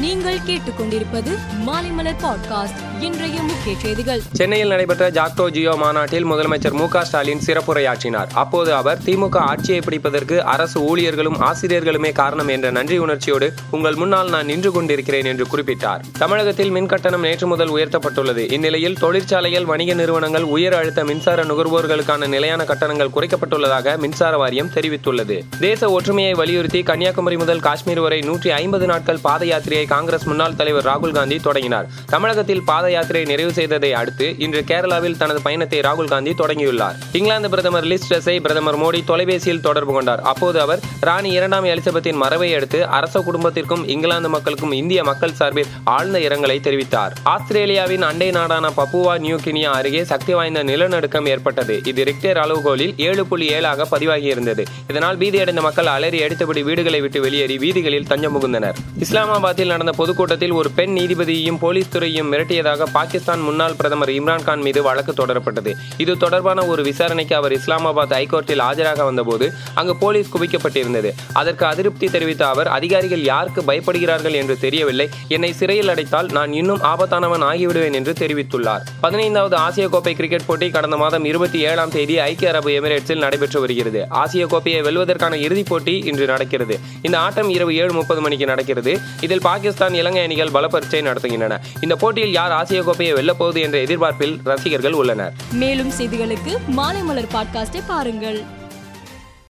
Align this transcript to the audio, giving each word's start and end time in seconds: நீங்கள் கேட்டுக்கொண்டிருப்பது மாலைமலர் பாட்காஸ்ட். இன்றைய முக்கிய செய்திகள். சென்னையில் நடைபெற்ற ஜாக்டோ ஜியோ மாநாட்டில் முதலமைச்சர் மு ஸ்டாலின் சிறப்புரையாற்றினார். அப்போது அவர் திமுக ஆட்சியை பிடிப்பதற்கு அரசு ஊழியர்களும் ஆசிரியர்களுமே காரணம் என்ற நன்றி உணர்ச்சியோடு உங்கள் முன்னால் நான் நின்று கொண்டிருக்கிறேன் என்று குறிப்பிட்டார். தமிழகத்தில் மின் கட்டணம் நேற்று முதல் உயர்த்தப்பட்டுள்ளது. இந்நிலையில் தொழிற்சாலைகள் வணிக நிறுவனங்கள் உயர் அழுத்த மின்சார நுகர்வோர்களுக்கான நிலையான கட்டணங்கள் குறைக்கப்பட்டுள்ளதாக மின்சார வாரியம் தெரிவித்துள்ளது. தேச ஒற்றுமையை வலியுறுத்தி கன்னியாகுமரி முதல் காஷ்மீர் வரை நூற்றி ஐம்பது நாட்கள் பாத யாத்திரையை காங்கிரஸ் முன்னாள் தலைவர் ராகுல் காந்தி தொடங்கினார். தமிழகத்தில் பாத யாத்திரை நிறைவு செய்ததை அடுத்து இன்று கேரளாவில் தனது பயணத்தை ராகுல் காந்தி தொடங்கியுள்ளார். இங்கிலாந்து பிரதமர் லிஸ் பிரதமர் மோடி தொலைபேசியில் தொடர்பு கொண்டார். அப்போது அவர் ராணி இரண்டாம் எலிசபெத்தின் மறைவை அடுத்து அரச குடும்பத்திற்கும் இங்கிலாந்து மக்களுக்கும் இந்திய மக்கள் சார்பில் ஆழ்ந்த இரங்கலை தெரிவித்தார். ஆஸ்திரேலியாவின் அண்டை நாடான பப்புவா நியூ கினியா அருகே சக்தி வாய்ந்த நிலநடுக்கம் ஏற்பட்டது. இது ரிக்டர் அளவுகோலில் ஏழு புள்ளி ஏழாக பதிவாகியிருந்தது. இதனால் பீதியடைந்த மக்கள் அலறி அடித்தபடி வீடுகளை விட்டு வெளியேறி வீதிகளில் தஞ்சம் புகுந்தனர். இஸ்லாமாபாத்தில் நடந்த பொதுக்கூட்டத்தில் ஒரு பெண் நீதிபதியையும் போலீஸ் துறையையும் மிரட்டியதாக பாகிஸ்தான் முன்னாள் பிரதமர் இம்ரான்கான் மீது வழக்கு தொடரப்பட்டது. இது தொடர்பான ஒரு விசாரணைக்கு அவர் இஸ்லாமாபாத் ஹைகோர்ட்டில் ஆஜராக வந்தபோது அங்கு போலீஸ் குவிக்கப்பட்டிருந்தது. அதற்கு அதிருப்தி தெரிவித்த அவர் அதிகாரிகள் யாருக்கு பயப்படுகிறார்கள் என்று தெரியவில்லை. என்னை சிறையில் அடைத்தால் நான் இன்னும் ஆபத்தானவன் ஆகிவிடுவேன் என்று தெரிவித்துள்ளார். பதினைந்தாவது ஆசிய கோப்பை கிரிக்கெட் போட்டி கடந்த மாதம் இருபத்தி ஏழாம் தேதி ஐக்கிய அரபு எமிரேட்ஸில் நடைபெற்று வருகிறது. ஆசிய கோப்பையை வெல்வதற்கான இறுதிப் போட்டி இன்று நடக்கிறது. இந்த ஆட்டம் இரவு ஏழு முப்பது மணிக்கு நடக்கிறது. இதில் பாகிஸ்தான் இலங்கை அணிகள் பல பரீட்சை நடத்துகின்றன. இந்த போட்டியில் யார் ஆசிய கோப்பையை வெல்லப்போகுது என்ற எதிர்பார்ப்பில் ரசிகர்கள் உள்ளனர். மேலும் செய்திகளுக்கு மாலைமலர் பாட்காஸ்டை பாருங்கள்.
நீங்கள் 0.00 0.38
கேட்டுக்கொண்டிருப்பது 0.46 1.38
மாலைமலர் 1.66 2.14
பாட்காஸ்ட். 2.22 3.00
இன்றைய 3.00 3.42
முக்கிய 3.42 3.76
செய்திகள். 3.78 4.20
சென்னையில் 4.32 4.68
நடைபெற்ற 4.68 5.10
ஜாக்டோ 5.10 5.50
ஜியோ 5.50 5.76
மாநாட்டில் 5.76 6.26
முதலமைச்சர் 6.26 6.72
மு 6.72 6.86
ஸ்டாலின் 7.02 7.40
சிறப்புரையாற்றினார். 7.46 8.26
அப்போது 8.34 8.74
அவர் 8.74 8.98
திமுக 9.04 9.36
ஆட்சியை 9.36 9.80
பிடிப்பதற்கு 9.80 10.38
அரசு 10.38 10.80
ஊழியர்களும் 10.80 11.38
ஆசிரியர்களுமே 11.40 12.12
காரணம் 12.12 12.48
என்ற 12.48 12.70
நன்றி 12.70 12.98
உணர்ச்சியோடு 12.98 13.52
உங்கள் 13.70 13.94
முன்னால் 13.94 14.28
நான் 14.28 14.46
நின்று 14.46 14.72
கொண்டிருக்கிறேன் 14.72 15.24
என்று 15.24 15.46
குறிப்பிட்டார். 15.56 16.00
தமிழகத்தில் 16.18 16.70
மின் 16.70 16.86
கட்டணம் 16.86 17.20
நேற்று 17.20 17.46
முதல் 17.46 17.70
உயர்த்தப்பட்டுள்ளது. 17.70 18.52
இந்நிலையில் 18.52 18.98
தொழிற்சாலைகள் 18.98 19.64
வணிக 19.64 19.94
நிறுவனங்கள் 19.94 20.42
உயர் 20.42 20.74
அழுத்த 20.74 21.04
மின்சார 21.04 21.44
நுகர்வோர்களுக்கான 21.44 22.28
நிலையான 22.28 22.64
கட்டணங்கள் 22.64 23.10
குறைக்கப்பட்டுள்ளதாக 23.14 23.96
மின்சார 23.98 24.36
வாரியம் 24.36 24.70
தெரிவித்துள்ளது. 24.74 25.42
தேச 25.60 25.90
ஒற்றுமையை 25.90 26.34
வலியுறுத்தி 26.34 26.82
கன்னியாகுமரி 26.82 27.36
முதல் 27.36 27.60
காஷ்மீர் 27.60 28.00
வரை 28.00 28.20
நூற்றி 28.20 28.50
ஐம்பது 28.50 28.86
நாட்கள் 28.86 29.18
பாத 29.22 29.44
யாத்திரையை 29.44 29.86
காங்கிரஸ் 29.92 30.26
முன்னாள் 30.30 30.56
தலைவர் 30.60 30.86
ராகுல் 30.90 31.16
காந்தி 31.18 31.38
தொடங்கினார். 31.48 31.88
தமிழகத்தில் 32.14 32.64
பாத 32.70 32.86
யாத்திரை 32.96 33.24
நிறைவு 33.32 33.52
செய்ததை 33.58 33.92
அடுத்து 34.00 34.26
இன்று 34.46 34.62
கேரளாவில் 34.70 35.18
தனது 35.22 35.42
பயணத்தை 35.46 35.80
ராகுல் 35.88 36.12
காந்தி 36.14 36.34
தொடங்கியுள்ளார். 36.42 36.96
இங்கிலாந்து 37.18 37.50
பிரதமர் 37.54 37.88
லிஸ் 37.92 38.06
பிரதமர் 38.46 38.78
மோடி 38.82 39.00
தொலைபேசியில் 39.10 39.64
தொடர்பு 39.66 39.92
கொண்டார். 39.92 40.22
அப்போது 40.32 40.60
அவர் 40.64 40.80
ராணி 41.08 41.30
இரண்டாம் 41.38 41.66
எலிசபெத்தின் 41.72 42.20
மறைவை 42.22 42.50
அடுத்து 42.54 42.80
அரச 42.98 43.20
குடும்பத்திற்கும் 43.28 43.84
இங்கிலாந்து 43.94 44.28
மக்களுக்கும் 44.34 44.74
இந்திய 44.80 45.00
மக்கள் 45.08 45.34
சார்பில் 45.40 45.70
ஆழ்ந்த 45.94 46.18
இரங்கலை 46.18 46.56
தெரிவித்தார். 46.66 47.12
ஆஸ்திரேலியாவின் 47.34 48.06
அண்டை 48.08 48.30
நாடான 48.38 48.72
பப்புவா 48.78 49.14
நியூ 49.24 49.36
கினியா 49.44 49.70
அருகே 49.78 50.04
சக்தி 50.12 50.32
வாய்ந்த 50.38 50.62
நிலநடுக்கம் 50.70 51.26
ஏற்பட்டது. 51.26 51.76
இது 51.90 52.04
ரிக்டர் 52.10 52.40
அளவுகோலில் 52.44 52.94
ஏழு 53.08 53.26
புள்ளி 53.26 53.48
ஏழாக 53.56 53.86
பதிவாகியிருந்தது. 53.92 54.64
இதனால் 54.88 55.18
பீதியடைந்த 55.18 55.62
மக்கள் 55.68 55.92
அலறி 55.96 56.20
அடித்தபடி 56.26 56.62
வீடுகளை 56.68 57.00
விட்டு 57.00 57.20
வெளியேறி 57.20 57.58
வீதிகளில் 57.64 58.08
தஞ்சம் 58.12 58.34
புகுந்தனர். 58.34 58.78
இஸ்லாமாபாத்தில் 59.06 59.74
நடந்த 59.78 59.96
பொதுக்கூட்டத்தில் 59.96 60.50
ஒரு 60.50 60.70
பெண் 60.70 60.98
நீதிபதியையும் 60.98 61.58
போலீஸ் 61.58 61.96
துறையையும் 61.96 62.30
மிரட்டியதாக 62.32 62.86
பாகிஸ்தான் 62.92 63.40
முன்னாள் 63.40 63.74
பிரதமர் 63.74 64.08
இம்ரான்கான் 64.08 64.62
மீது 64.62 64.82
வழக்கு 64.82 65.12
தொடரப்பட்டது. 65.12 65.72
இது 65.96 66.16
தொடர்பான 66.16 66.66
ஒரு 66.66 66.82
விசாரணைக்கு 66.82 67.36
அவர் 67.36 67.52
இஸ்லாமாபாத் 67.52 68.14
ஹைகோர்ட்டில் 68.18 68.62
ஆஜராக 68.70 69.04
வந்தபோது 69.04 69.52
அங்கு 69.74 69.96
போலீஸ் 69.96 70.30
குவிக்கப்பட்டிருந்தது. 70.36 71.10
அதற்கு 71.32 71.66
அதிருப்தி 71.66 72.06
தெரிவித்த 72.06 72.48
அவர் 72.48 72.66
அதிகாரிகள் 72.66 73.22
யாருக்கு 73.22 73.62
பயப்படுகிறார்கள் 73.62 74.32
என்று 74.32 74.58
தெரியவில்லை. 74.58 75.08
என்னை 75.28 75.52
சிறையில் 75.52 75.88
அடைத்தால் 75.88 76.26
நான் 76.26 76.52
இன்னும் 76.52 76.82
ஆபத்தானவன் 76.82 77.46
ஆகிவிடுவேன் 77.50 77.92
என்று 77.92 78.12
தெரிவித்துள்ளார். 78.12 78.80
பதினைந்தாவது 79.00 79.56
ஆசிய 79.56 79.88
கோப்பை 79.88 80.14
கிரிக்கெட் 80.14 80.46
போட்டி 80.46 80.70
கடந்த 80.70 80.96
மாதம் 80.96 81.24
இருபத்தி 81.24 81.60
ஏழாம் 81.60 81.90
தேதி 81.90 82.18
ஐக்கிய 82.18 82.50
அரபு 82.50 82.70
எமிரேட்ஸில் 82.70 83.18
நடைபெற்று 83.18 83.60
வருகிறது. 83.60 84.06
ஆசிய 84.08 84.46
கோப்பையை 84.46 84.82
வெல்வதற்கான 84.82 85.34
இறுதிப் 85.34 85.68
போட்டி 85.68 85.98
இன்று 85.98 86.26
நடக்கிறது. 86.26 86.78
இந்த 87.02 87.18
ஆட்டம் 87.18 87.48
இரவு 87.48 87.76
ஏழு 87.76 87.92
முப்பது 87.92 88.20
மணிக்கு 88.20 88.46
நடக்கிறது. 88.46 88.98
இதில் 89.20 89.40
பாகிஸ்தான் 89.40 89.66
இலங்கை 89.76 90.22
அணிகள் 90.22 90.50
பல 90.50 90.68
பரீட்சை 90.68 91.00
நடத்துகின்றன. 91.00 91.60
இந்த 91.80 91.96
போட்டியில் 91.96 92.32
யார் 92.32 92.50
ஆசிய 92.50 92.82
கோப்பையை 92.82 93.14
வெல்லப்போகுது 93.14 93.60
என்ற 93.60 93.78
எதிர்பார்ப்பில் 93.78 94.40
ரசிகர்கள் 94.44 94.92
உள்ளனர். 94.92 95.32
மேலும் 95.52 95.90
செய்திகளுக்கு 95.90 96.56
மாலைமலர் 96.76 97.28
பாட்காஸ்டை 97.32 97.82
பாருங்கள். 97.86 98.42